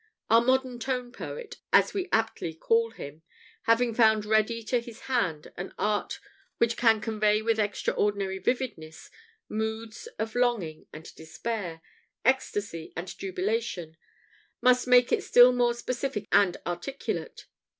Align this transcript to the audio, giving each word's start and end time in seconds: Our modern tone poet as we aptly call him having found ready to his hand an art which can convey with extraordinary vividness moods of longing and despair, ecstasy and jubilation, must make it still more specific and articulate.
Our 0.31 0.41
modern 0.41 0.79
tone 0.79 1.11
poet 1.11 1.57
as 1.71 1.93
we 1.93 2.09
aptly 2.11 2.55
call 2.55 2.89
him 2.89 3.21
having 3.65 3.93
found 3.93 4.25
ready 4.25 4.63
to 4.63 4.79
his 4.81 5.01
hand 5.01 5.53
an 5.57 5.75
art 5.77 6.19
which 6.57 6.75
can 6.75 6.99
convey 7.01 7.43
with 7.43 7.59
extraordinary 7.59 8.39
vividness 8.39 9.11
moods 9.47 10.07
of 10.17 10.33
longing 10.33 10.87
and 10.91 11.13
despair, 11.13 11.83
ecstasy 12.25 12.91
and 12.95 13.15
jubilation, 13.15 13.95
must 14.59 14.87
make 14.87 15.11
it 15.11 15.23
still 15.23 15.53
more 15.53 15.75
specific 15.75 16.27
and 16.31 16.57
articulate. 16.65 17.45